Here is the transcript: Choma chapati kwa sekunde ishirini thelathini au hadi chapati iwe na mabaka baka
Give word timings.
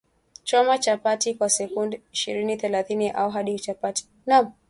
Choma 0.43 0.77
chapati 0.77 1.33
kwa 1.33 1.49
sekunde 1.49 2.01
ishirini 2.13 2.57
thelathini 2.57 3.09
au 3.11 3.29
hadi 3.29 3.59
chapati 3.59 4.03
iwe 4.03 4.11
na 4.25 4.35
mabaka 4.35 4.49
baka 4.49 4.57